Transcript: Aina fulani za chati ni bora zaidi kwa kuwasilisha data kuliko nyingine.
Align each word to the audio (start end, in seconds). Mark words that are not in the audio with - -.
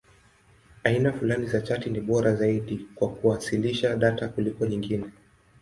Aina 0.83 1.13
fulani 1.13 1.47
za 1.47 1.61
chati 1.61 1.89
ni 1.89 2.01
bora 2.01 2.35
zaidi 2.35 2.87
kwa 2.95 3.09
kuwasilisha 3.09 3.95
data 3.95 4.29
kuliko 4.29 4.65
nyingine. 4.65 5.05